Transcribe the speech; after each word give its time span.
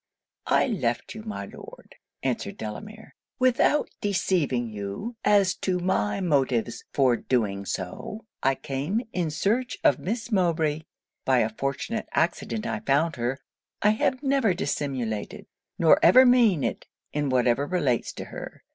'I 0.47 0.65
left 0.65 1.13
you, 1.13 1.21
my 1.21 1.45
Lord,' 1.45 1.93
answered 2.23 2.57
Delamere, 2.57 3.13
'without 3.37 3.87
deceiving 4.01 4.67
you 4.67 5.15
as 5.23 5.53
to 5.57 5.77
my 5.77 6.19
motives 6.19 6.83
for 6.91 7.15
doing 7.15 7.67
so. 7.67 8.25
I 8.41 8.55
came 8.55 9.01
in 9.13 9.29
search 9.29 9.77
of 9.83 9.99
Miss 9.99 10.31
Mowbray. 10.31 10.81
By 11.23 11.41
a 11.41 11.49
fortunate 11.55 12.07
accident 12.13 12.65
I 12.65 12.79
found 12.79 13.15
her. 13.17 13.37
I 13.83 13.89
have 13.91 14.23
never 14.23 14.55
dissimulated; 14.55 15.45
nor 15.77 15.99
ever 16.01 16.25
mean 16.25 16.63
it 16.63 16.87
in 17.13 17.29
whatever 17.29 17.67
relates 17.67 18.11
to 18.13 18.25
her. 18.25 18.63